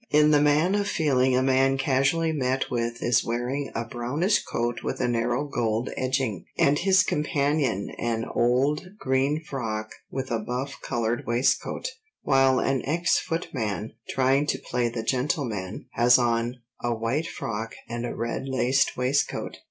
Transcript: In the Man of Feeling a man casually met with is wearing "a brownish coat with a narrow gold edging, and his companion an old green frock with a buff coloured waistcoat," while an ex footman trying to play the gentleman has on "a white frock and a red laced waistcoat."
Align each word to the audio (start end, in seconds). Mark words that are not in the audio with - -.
In 0.09 0.31
the 0.31 0.41
Man 0.41 0.73
of 0.73 0.87
Feeling 0.87 1.37
a 1.37 1.43
man 1.43 1.77
casually 1.77 2.31
met 2.31 2.71
with 2.71 3.03
is 3.03 3.23
wearing 3.23 3.71
"a 3.75 3.85
brownish 3.85 4.41
coat 4.43 4.81
with 4.83 4.99
a 4.99 5.07
narrow 5.07 5.43
gold 5.45 5.91
edging, 5.95 6.45
and 6.57 6.79
his 6.79 7.03
companion 7.03 7.91
an 7.99 8.25
old 8.25 8.97
green 8.97 9.43
frock 9.43 9.91
with 10.09 10.31
a 10.31 10.39
buff 10.39 10.77
coloured 10.81 11.27
waistcoat," 11.27 11.87
while 12.23 12.57
an 12.57 12.83
ex 12.83 13.19
footman 13.19 13.91
trying 14.09 14.47
to 14.47 14.57
play 14.57 14.89
the 14.89 15.03
gentleman 15.03 15.85
has 15.91 16.17
on 16.17 16.55
"a 16.83 16.95
white 16.95 17.27
frock 17.27 17.75
and 17.87 18.03
a 18.03 18.15
red 18.15 18.47
laced 18.49 18.97
waistcoat." 18.97 19.59